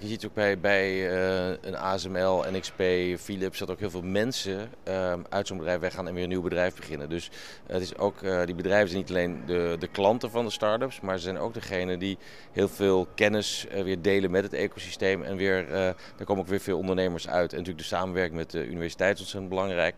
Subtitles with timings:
[0.00, 2.82] Je ziet ook bij, bij uh, een ASML, NXP,
[3.18, 6.42] Philips dat ook heel veel mensen uh, uit zo'n bedrijf weggaan en weer een nieuw
[6.42, 7.08] bedrijf beginnen.
[7.08, 7.30] Dus
[7.66, 11.00] het is ook, uh, die bedrijven zijn niet alleen de, de klanten van de start-ups,
[11.00, 12.18] maar ze zijn ook degene die
[12.52, 15.22] heel veel kennis weer delen met het ecosysteem.
[15.22, 17.50] En weer, daar komen ook weer veel ondernemers uit.
[17.52, 19.96] En natuurlijk de samenwerking met de universiteit is ontzettend belangrijk.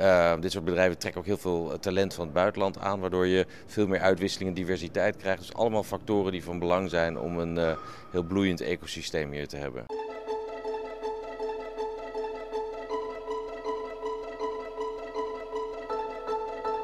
[0.00, 3.46] Uh, dit soort bedrijven trekken ook heel veel talent van het buitenland aan, waardoor je
[3.66, 5.40] veel meer uitwisseling en diversiteit krijgt.
[5.40, 7.76] Dus allemaal factoren die van belang zijn om een uh,
[8.10, 9.84] heel bloeiend ecosysteem hier te hebben.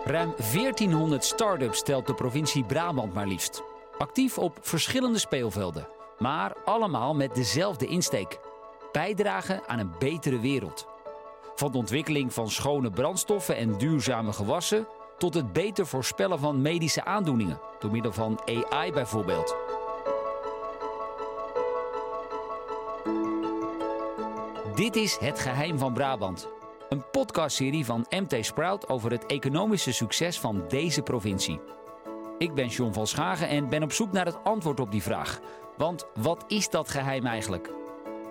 [0.05, 3.62] Ruim 1400 start-ups stelt de provincie Brabant maar liefst.
[3.98, 8.38] Actief op verschillende speelvelden, maar allemaal met dezelfde insteek:
[8.92, 10.93] bijdragen aan een betere wereld.
[11.54, 14.86] Van de ontwikkeling van schone brandstoffen en duurzame gewassen
[15.18, 19.56] tot het beter voorspellen van medische aandoeningen, door middel van AI bijvoorbeeld.
[24.74, 26.48] Dit is Het Geheim van Brabant.
[26.88, 31.60] Een podcastserie van MT Sprout over het economische succes van deze provincie.
[32.38, 35.41] Ik ben John van Schagen en ben op zoek naar het antwoord op die vraag.
[35.77, 37.70] Want wat is dat geheim eigenlijk?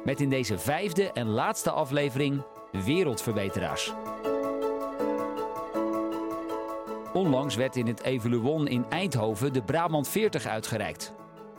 [0.04, 2.44] Met in deze vijfde en laatste aflevering
[2.86, 3.94] wereldverbeteraars.
[7.14, 11.14] Onlangs werd in het Evaluon in Eindhoven de Brabant 40 uitgereikt.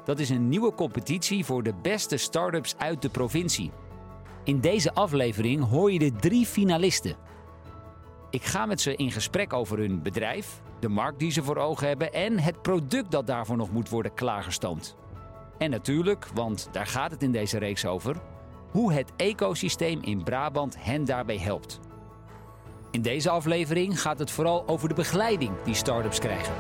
[0.05, 3.70] Dat is een nieuwe competitie voor de beste start-ups uit de provincie.
[4.45, 7.17] In deze aflevering hoor je de drie finalisten.
[8.31, 11.89] Ik ga met ze in gesprek over hun bedrijf, de markt die ze voor ogen
[11.89, 14.97] hebben en het product dat daarvoor nog moet worden klaargestoomd.
[15.59, 18.17] En natuurlijk, want daar gaat het in deze reeks over,
[18.75, 21.80] hoe het ecosysteem in Brabant hen daarbij helpt.
[22.91, 26.55] In deze aflevering gaat het vooral over de begeleiding die start-ups krijgen.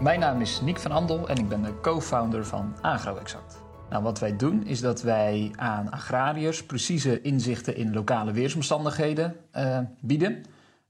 [0.00, 3.62] Mijn naam is Nick van Andel en ik ben de co-founder van AgroExact.
[3.88, 9.78] Nou, wat wij doen is dat wij aan agrariërs precieze inzichten in lokale weersomstandigheden uh,
[10.00, 10.44] bieden.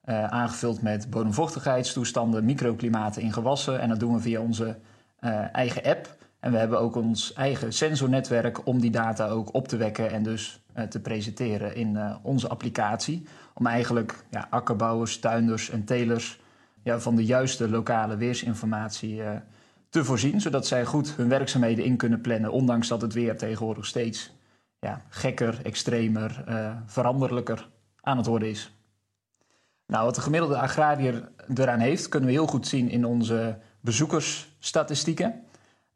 [0.04, 3.80] Uh, aangevuld met bodemvochtigheidstoestanden, microklimaten in gewassen.
[3.80, 4.78] En dat doen we via onze
[5.20, 6.18] uh, eigen app.
[6.40, 10.22] En we hebben ook ons eigen sensornetwerk om die data ook op te wekken en
[10.22, 13.26] dus uh, te presenteren in uh, onze applicatie.
[13.54, 16.40] Om eigenlijk ja, akkerbouwers, tuinders en telers
[16.82, 19.30] ja, van de juiste lokale weersinformatie uh,
[19.88, 20.40] te voorzien.
[20.40, 24.32] Zodat zij goed hun werkzaamheden in kunnen plannen, ondanks dat het weer tegenwoordig steeds
[24.78, 26.44] ja, gekker, extremer,
[26.86, 27.68] veranderlijker
[28.00, 28.74] aan het worden is.
[29.86, 35.44] Nou, wat de gemiddelde agrariër eraan heeft, kunnen we heel goed zien in onze bezoekersstatistieken.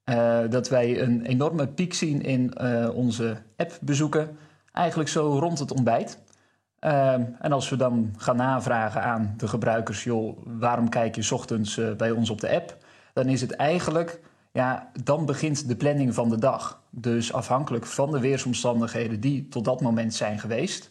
[0.05, 4.37] Uh, dat wij een enorme piek zien in uh, onze appbezoeken,
[4.73, 6.19] eigenlijk zo rond het ontbijt.
[6.81, 11.81] Uh, en als we dan gaan navragen aan de gebruikers, joh, waarom kijk je ochtends
[11.97, 12.77] bij ons op de app?
[13.13, 14.21] Dan is het eigenlijk,
[14.53, 16.83] ja, dan begint de planning van de dag.
[16.91, 20.91] Dus afhankelijk van de weersomstandigheden die tot dat moment zijn geweest,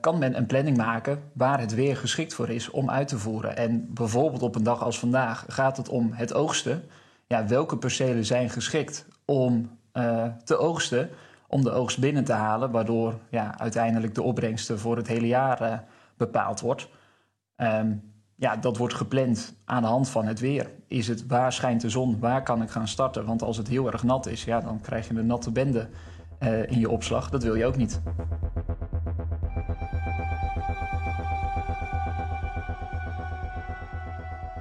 [0.00, 3.56] kan men een planning maken waar het weer geschikt voor is om uit te voeren.
[3.56, 6.84] En bijvoorbeeld op een dag als vandaag gaat het om het oogsten
[7.26, 11.10] ja, welke percelen zijn geschikt om uh, te oogsten,
[11.48, 15.62] om de oogst binnen te halen, waardoor ja, uiteindelijk de opbrengsten voor het hele jaar
[15.62, 15.78] uh,
[16.16, 16.88] bepaald wordt.
[17.56, 20.70] Um, ja, dat wordt gepland aan de hand van het weer.
[20.86, 23.24] Is het waar schijnt de zon, waar kan ik gaan starten?
[23.24, 25.88] Want als het heel erg nat is, ja, dan krijg je een natte bende
[26.40, 27.30] uh, in je opslag.
[27.30, 28.00] Dat wil je ook niet.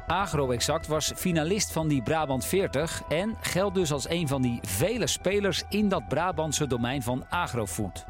[0.07, 5.07] AgroExact was finalist van die Brabant 40 en geldt dus als een van die vele
[5.07, 8.05] spelers in dat Brabantse domein van agrofood.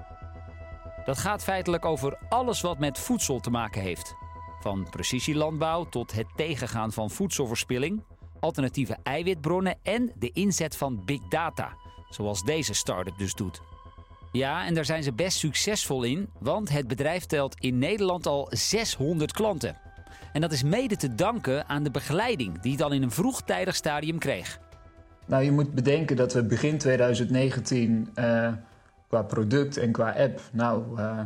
[1.05, 4.15] Dat gaat feitelijk over alles wat met voedsel te maken heeft.
[4.59, 8.03] Van precisielandbouw tot het tegengaan van voedselverspilling,
[8.39, 11.77] alternatieve eiwitbronnen en de inzet van big data,
[12.09, 13.61] zoals deze start-up dus doet.
[14.31, 18.47] Ja, en daar zijn ze best succesvol in, want het bedrijf telt in Nederland al
[18.49, 19.84] 600 klanten.
[20.35, 23.75] En dat is mede te danken aan de begeleiding die het al in een vroegtijdig
[23.75, 24.59] stadium kreeg.
[25.25, 28.51] Nou, je moet bedenken dat we begin 2019 uh,
[29.07, 31.19] qua product en qua app, nou, uh,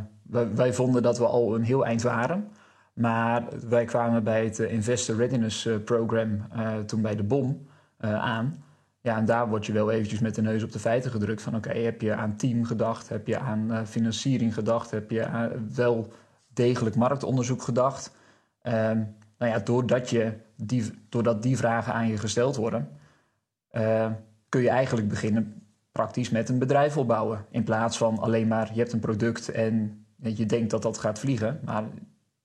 [0.54, 2.48] wij, vonden dat we al een heel eind waren.
[2.92, 6.42] Maar wij kwamen bij het Investor Readiness Program
[6.86, 7.66] toen bij de BOM
[8.00, 8.64] aan.
[9.00, 11.56] Ja, en daar word je wel eventjes met de neus op de feiten gedrukt van
[11.56, 16.12] oké, heb je aan team gedacht, heb je aan financiering gedacht, heb je wel
[16.52, 18.18] degelijk marktonderzoek gedacht.
[18.62, 22.88] Um, nou ja, doordat, je die, doordat die vragen aan je gesteld worden,
[23.72, 24.06] uh,
[24.48, 25.62] kun je eigenlijk beginnen
[25.92, 27.46] praktisch met een bedrijf opbouwen.
[27.50, 31.18] In plaats van alleen maar je hebt een product en je denkt dat dat gaat
[31.18, 31.60] vliegen.
[31.64, 31.84] Maar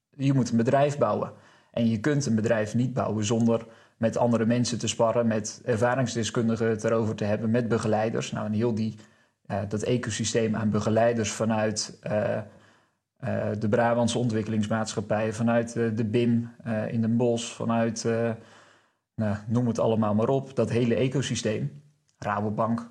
[0.10, 1.32] je moet een bedrijf bouwen.
[1.72, 3.66] En je kunt een bedrijf niet bouwen zonder
[3.98, 8.32] met andere mensen te sparren, met ervaringsdeskundigen het erover te hebben, met begeleiders.
[8.32, 8.96] Nou, en heel die,
[9.68, 12.00] dat ecosysteem aan begeleiders vanuit
[13.60, 16.50] de Brabantse ontwikkelingsmaatschappij, vanuit de BIM
[16.88, 18.04] in Den Bosch, vanuit,
[19.16, 21.82] nou, noem het allemaal maar op, dat hele ecosysteem,
[22.18, 22.90] Rabobank.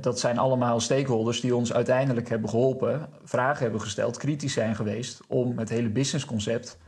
[0.00, 5.20] dat zijn allemaal stakeholders die ons uiteindelijk hebben geholpen, vragen hebben gesteld, kritisch zijn geweest
[5.28, 6.78] om het hele businessconcept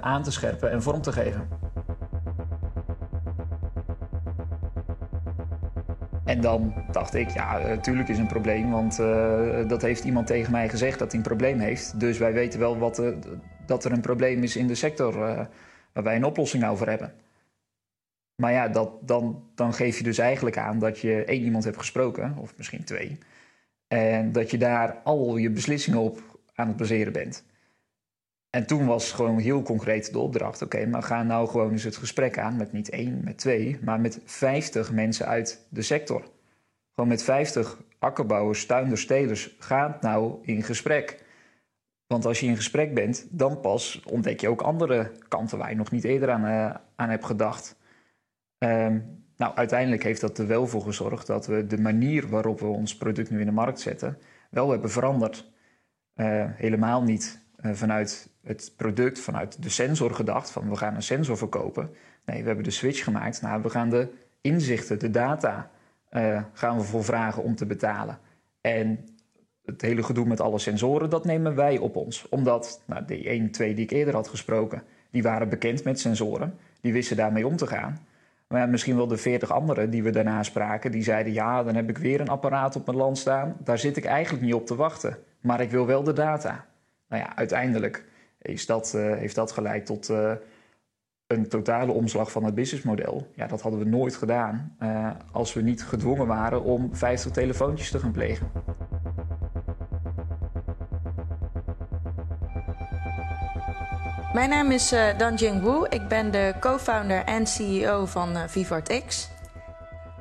[0.00, 1.48] aan te scherpen en vorm te geven.
[6.26, 10.52] En dan dacht ik, ja, natuurlijk is een probleem, want uh, dat heeft iemand tegen
[10.52, 12.00] mij gezegd dat hij een probleem heeft.
[12.00, 13.16] Dus wij weten wel wat, uh,
[13.66, 15.18] dat er een probleem is in de sector
[15.92, 17.12] waar wij een oplossing over hebben.
[18.42, 21.78] Maar ja, dat, dan, dan geef je dus eigenlijk aan dat je één iemand hebt
[21.78, 23.18] gesproken, of misschien twee.
[23.88, 27.44] En dat je daar al je beslissingen op aan het baseren bent.
[28.50, 31.96] En toen was gewoon heel concreet de opdracht: oké, maar ga nou gewoon eens het
[31.96, 36.30] gesprek aan met niet één, met twee, maar met vijftig mensen uit de sector.
[36.94, 39.56] Gewoon met vijftig akkerbouwers, tuinders, telers.
[39.58, 41.24] Ga nou in gesprek.
[42.06, 45.76] Want als je in gesprek bent, dan pas ontdek je ook andere kanten waar je
[45.76, 47.76] nog niet eerder aan, uh, aan hebt gedacht.
[48.58, 52.66] Um, nou, uiteindelijk heeft dat er wel voor gezorgd dat we de manier waarop we
[52.66, 54.18] ons product nu in de markt zetten,
[54.50, 55.52] wel hebben veranderd.
[56.14, 61.36] Uh, helemaal niet vanuit het product vanuit de sensor gedacht, van we gaan een sensor
[61.36, 61.90] verkopen.
[62.24, 63.42] Nee, we hebben de switch gemaakt.
[63.42, 64.08] Nou, we gaan de
[64.40, 65.70] inzichten, de data,
[66.10, 68.18] uh, gaan we voor vragen om te betalen.
[68.60, 69.04] En
[69.64, 72.28] het hele gedoe met alle sensoren, dat nemen wij op ons.
[72.28, 76.58] Omdat, nou, die 1, 2 die ik eerder had gesproken, die waren bekend met sensoren.
[76.80, 78.06] Die wisten daarmee om te gaan.
[78.48, 81.88] Maar misschien wel de 40 anderen die we daarna spraken, die zeiden: Ja, dan heb
[81.88, 83.56] ik weer een apparaat op mijn land staan.
[83.64, 85.18] Daar zit ik eigenlijk niet op te wachten.
[85.40, 86.66] Maar ik wil wel de data.
[87.08, 88.04] Nou ja, uiteindelijk
[88.38, 90.32] is dat, uh, heeft dat geleid tot uh,
[91.26, 93.30] een totale omslag van het businessmodel.
[93.34, 97.90] Ja, dat hadden we nooit gedaan uh, als we niet gedwongen waren om 50 telefoontjes
[97.90, 98.50] te gaan plegen.
[104.34, 105.86] Mijn naam is uh, Danjing Wu.
[105.88, 109.30] Ik ben de co-founder en CEO van VivartX.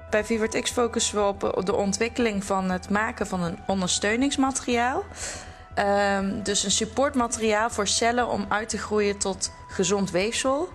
[0.09, 5.03] Bij VivartX focussen we op de ontwikkeling van het maken van een ondersteuningsmateriaal.
[5.79, 10.69] Um, dus een supportmateriaal voor cellen om uit te groeien tot gezond weefsel.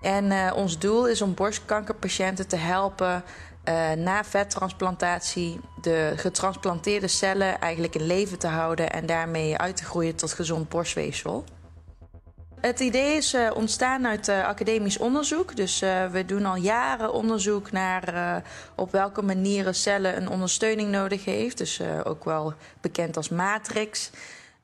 [0.00, 3.24] En uh, ons doel is om borstkankerpatiënten te helpen
[3.64, 9.84] uh, na vettransplantatie de getransplanteerde cellen eigenlijk in leven te houden en daarmee uit te
[9.84, 11.44] groeien tot gezond borstweefsel.
[12.62, 15.56] Het idee is uh, ontstaan uit uh, academisch onderzoek.
[15.56, 18.42] Dus uh, we doen al jaren onderzoek naar
[18.74, 21.58] op welke manieren cellen een ondersteuning nodig heeft.
[21.58, 24.10] Dus ook wel bekend als matrix.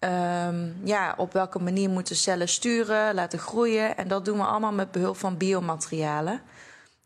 [0.01, 3.97] Um, ja, op welke manier moeten cellen sturen, laten groeien.
[3.97, 6.41] En dat doen we allemaal met behulp van biomaterialen.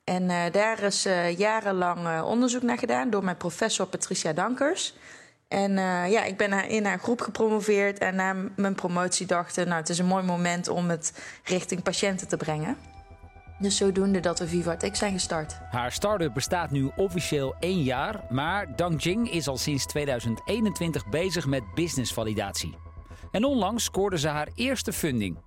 [0.05, 1.07] En daar is
[1.37, 4.95] jarenlang onderzoek naar gedaan door mijn professor Patricia Dankers.
[5.53, 9.81] En uh, ja, ik ben in haar groep gepromoveerd en na mijn promotie dachten, nou,
[9.81, 12.77] het is een mooi moment om het richting patiënten te brengen.
[13.59, 15.59] Dus zodoende dat we VivaTech zijn gestart.
[15.71, 21.47] Haar start-up bestaat nu officieel één jaar, maar Dang Jing is al sinds 2021 bezig
[21.47, 22.75] met businessvalidatie.
[23.31, 25.39] En onlangs scoorde ze haar eerste funding.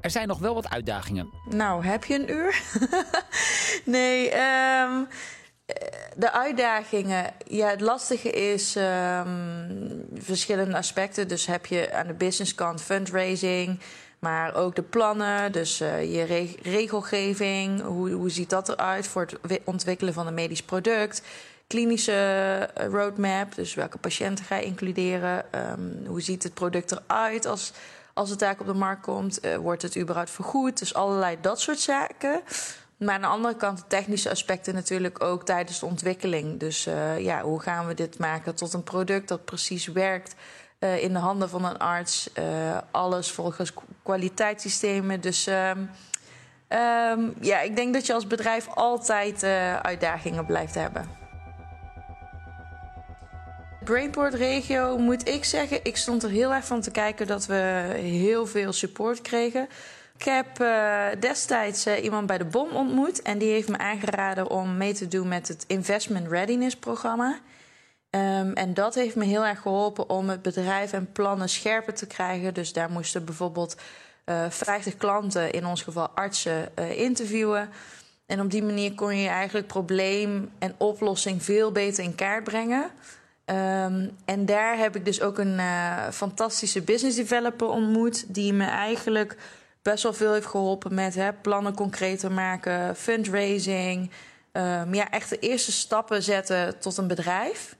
[0.00, 1.28] Er zijn nog wel wat uitdagingen.
[1.48, 2.62] Nou, heb je een uur?
[3.96, 5.08] nee, um,
[6.18, 11.28] de uitdagingen, ja, het lastige is um, verschillende aspecten.
[11.28, 13.80] Dus heb je aan de businesskant fundraising,
[14.18, 17.82] maar ook de plannen, dus uh, je re regelgeving.
[17.82, 21.22] Hoe, hoe ziet dat eruit voor het ontwikkelen van een medisch product?
[21.66, 22.12] Klinische
[22.74, 25.44] eh, roadmap, dus welke patiënten ga je includeren?
[25.54, 27.72] Um, hoe ziet het product eruit als,
[28.14, 29.44] als het daar op de markt komt?
[29.44, 30.78] Uh, wordt het überhaupt vergoed?
[30.78, 32.40] Dus allerlei dat soort zaken.
[32.98, 36.60] Maar aan de andere kant de technische aspecten natuurlijk ook tijdens de ontwikkeling.
[36.60, 40.34] Dus uh, ja, hoe gaan we dit maken tot een product dat precies werkt
[40.80, 42.30] uh, in de handen van een arts?
[42.38, 45.20] Uh, alles volgens kwaliteitssystemen.
[45.20, 45.90] Dus um,
[46.68, 49.44] um, ja, ik denk dat je als bedrijf altijd
[49.82, 51.08] uitdagingen blijft hebben.
[53.84, 57.54] Brainport regio moet ik zeggen, ik stond er heel erg van te kijken dat we
[57.94, 59.68] heel veel support kregen.
[60.18, 64.50] Ik heb uh, destijds uh, iemand bij de BOM ontmoet en die heeft me aangeraden
[64.50, 67.38] om mee te doen met het Investment Readiness programma.
[68.10, 72.06] Um, en dat heeft me heel erg geholpen om het bedrijf en plannen scherper te
[72.06, 72.54] krijgen.
[72.54, 73.76] Dus daar moesten bijvoorbeeld
[74.26, 77.68] uh, eh, 50 klanten, in ons geval artsen, interviewen.
[78.26, 82.82] En op die manier kon je eigenlijk probleem en oplossing veel beter in kaart brengen.
[82.82, 85.60] Um, en daar heb ik dus ook een
[86.12, 89.36] fantastische business developer ontmoet die me eigenlijk
[89.90, 94.10] best wel veel heeft geholpen met hè, plannen concreter maken, fundraising.
[94.52, 97.76] Um, ja, echt de eerste stappen zetten tot een bedrijf.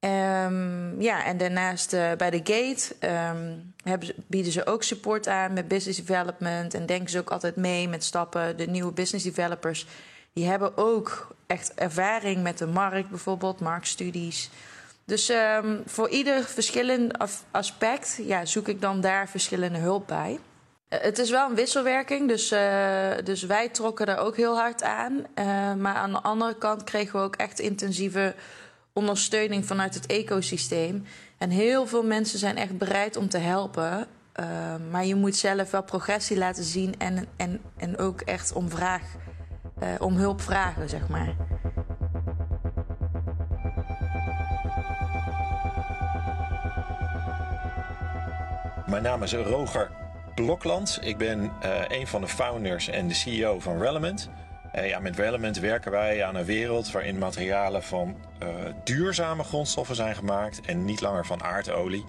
[0.00, 5.52] Um, ja, en daarnaast uh, bij de Gate um, hebben bieden ze ook support aan
[5.52, 6.74] met business development.
[6.74, 8.56] En denken ze ook altijd mee met stappen.
[8.56, 9.86] De nieuwe business developers
[10.32, 14.50] die hebben ook echt ervaring met de markt, bijvoorbeeld marktstudies.
[15.04, 15.32] Dus
[15.86, 17.12] voor ieder verschillend
[17.50, 20.38] aspect ja, zoek ik dan daar verschillende hulp bij.
[20.90, 24.82] Uh, het is wel een wisselwerking, dus, uh, dus wij trokken daar ook heel hard
[24.82, 25.12] aan.
[25.12, 28.34] Uh, maar aan de andere kant kregen we ook echt intensieve
[28.92, 31.04] ondersteuning vanuit het ecosysteem.
[31.38, 34.06] En heel veel mensen zijn echt bereid om te helpen.
[34.90, 39.02] maar je moet zelf wel progressie laten zien en, en, en ook echt om, vraag,
[39.98, 41.34] om hulp vragen, zeg maar.
[48.86, 49.99] Mijn naam is Roger
[50.44, 50.98] Blokland.
[51.02, 54.30] Ik ben uh, een van de founders en de CEO van Relevant.
[54.74, 58.48] Uh, ja, met Relevant werken wij aan een wereld waarin materialen van uh,
[58.84, 62.04] duurzame grondstoffen zijn gemaakt en niet langer van aardolie.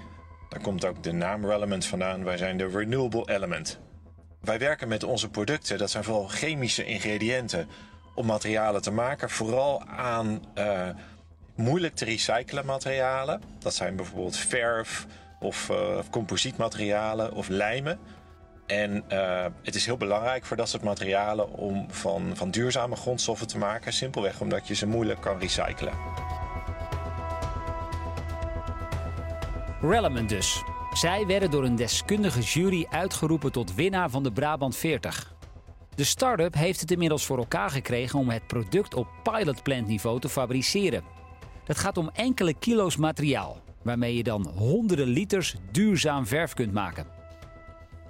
[0.50, 2.24] Daar komt ook de naam Relevant vandaan.
[2.24, 3.80] Wij zijn de Renewable Element.
[4.42, 7.68] Wij werken met onze producten, dat zijn vooral chemische ingrediënten,
[8.16, 9.30] om materialen te maken.
[9.30, 10.42] Vooral aan
[11.56, 13.42] moeilijk te recyclen materialen.
[13.60, 15.08] Dat zijn bijvoorbeeld verf,
[15.40, 18.00] of, uh, composietmaterialen of lijmen.
[18.72, 23.48] En uh, het is heel belangrijk voor dat soort materialen om van, van duurzame grondstoffen
[23.48, 23.94] te maken.
[23.94, 25.94] Simpelweg omdat je ze moeilijk kan recyclen.
[29.82, 30.64] Relevant dus.
[30.94, 35.34] Zij werden door een deskundige jury uitgeroepen tot winnaar van de Brabant 40.
[35.96, 40.30] De start-up heeft het inmiddels voor elkaar gekregen om het product op pilotplant niveau te
[40.30, 41.04] fabriceren.
[41.66, 47.21] Dat gaat om enkele kilo's materiaal, waarmee je dan honderden liters duurzaam verf kunt maken.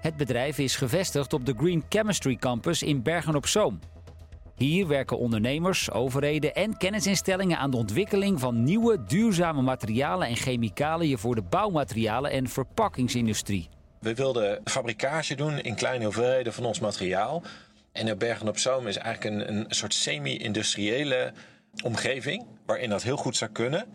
[0.02, 3.80] Het bedrijf is gevestigd op de Green Chemistry Campus in Bergen op Zoom.
[4.56, 11.18] Hier werken ondernemers, overheden en kennisinstellingen aan de ontwikkeling van nieuwe duurzame materialen en chemicaliën
[11.18, 13.70] voor de bouwmaterialen en verpakkingsindustrie.
[14.00, 17.44] We wilden fabricage doen in kleine hoeveelheden van ons materiaal.
[17.92, 21.34] En Bergen op Zoom is eigenlijk een, een soort semi-industriële
[21.84, 23.86] omgeving waarin dat heel goed zou kunnen.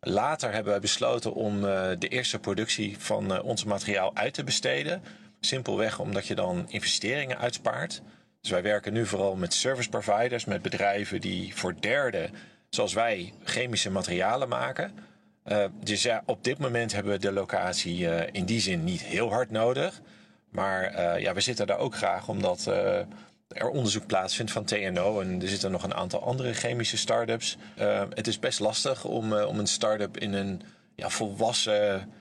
[0.00, 4.44] Later hebben wij besloten om uh, de eerste productie van uh, ons materiaal uit te
[4.44, 5.02] besteden.
[5.44, 8.02] Simpelweg omdat je dan investeringen uitspaart.
[8.40, 12.30] Dus wij werken nu vooral met service providers, met bedrijven die voor derden,
[12.68, 14.92] zoals wij, chemische materialen maken.
[15.46, 19.30] Uh, dus ja, op dit moment hebben we de locatie in die zin niet heel
[19.30, 20.00] hard nodig.
[20.50, 22.66] Maar ja, we zitten daar ook graag omdat
[23.48, 25.20] er onderzoek plaatsvindt van TNO.
[25.20, 27.56] En er zitten nog een aantal andere chemische start-ups.
[28.14, 30.62] Het is best lastig om, om een start-up in een
[30.94, 32.12] ja, volwassen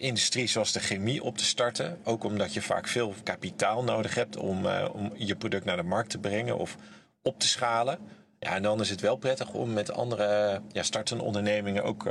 [0.00, 1.98] industrie zoals de chemie op te starten.
[2.04, 5.82] Ook omdat je vaak veel kapitaal nodig hebt om, uh, om je product naar de
[5.82, 6.76] markt te brengen of
[7.22, 7.98] op te schalen.
[8.38, 12.08] Ja, en dan is het wel prettig om met andere ja, startende ondernemingen ook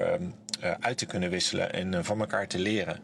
[0.79, 2.99] uit te kunnen wisselen en van elkaar te leren.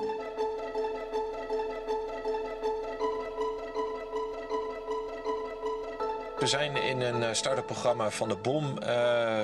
[6.39, 8.80] We zijn in een start-up programma van de BOM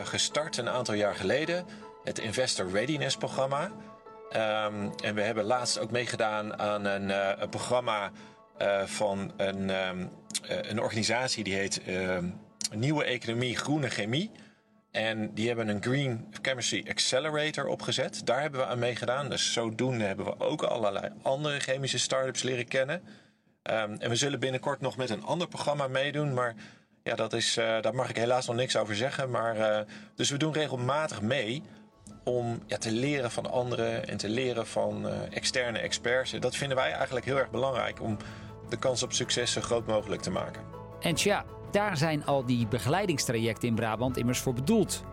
[0.04, 1.66] gestart een aantal jaar geleden.
[2.04, 3.72] Het Investor Readiness programma.
[4.36, 8.12] Um, en we hebben laatst ook meegedaan aan een, uh, een programma
[8.62, 10.10] uh, van een, um,
[10.46, 11.82] een organisatie die heet
[12.76, 14.32] Nieuwe Economie Groene Chemie.
[14.92, 18.26] En die hebben een Green Chemistry Accelerator opgezet.
[18.26, 19.30] Daar hebben we aan meegedaan.
[19.30, 23.04] Dus zodoende hebben we ook allerlei andere chemische start-ups leren kennen.
[23.64, 26.34] En we zullen binnenkort nog met een ander programma meedoen.
[26.34, 26.56] Maar
[27.04, 29.30] ja, dat is, daar mag ik helaas nog niks over zeggen.
[29.30, 29.86] Maar,
[30.16, 31.64] dus we doen regelmatig mee
[32.24, 36.32] om te leren van anderen en te leren van uh, externe experts.
[36.32, 38.18] Dat vinden wij eigenlijk heel erg belangrijk om
[38.70, 40.62] de kans op succes zo groot mogelijk te maken.
[41.00, 45.04] En tja, daar zijn al die begeleidingstrajecten in Brabant immers voor bedoeld.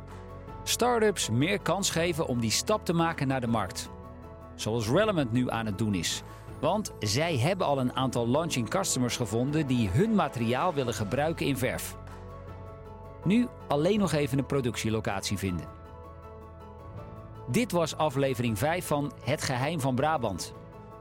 [0.64, 3.88] Startups meer kans geven om die stap te maken naar de markt.
[4.54, 6.22] Zoals Relevant nu aan het doen is.
[6.60, 11.56] Want zij hebben al een aantal launching customers gevonden die hun materiaal willen gebruiken in
[11.56, 11.96] verf.
[13.24, 15.77] Nu alleen nog even een productielocatie vinden.
[17.50, 20.52] Dit was aflevering 5 van Het Geheim van Brabant.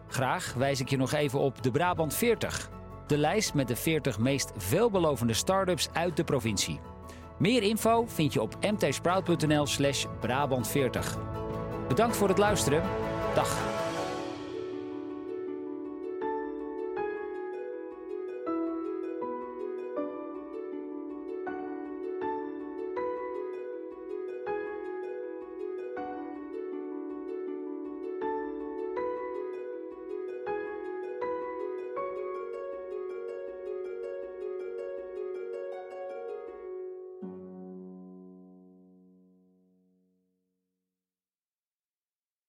[0.08, 2.70] Graag wijs ik je nog even op de Brabant 40.
[3.08, 6.80] De lijst met de 40 meest veelbelovende start-ups uit de provincie.
[7.40, 11.18] Meer info vind je op mtsprout.nl slash Brabant40.
[11.88, 12.84] Bedankt voor het luisteren.
[13.36, 13.86] Dag.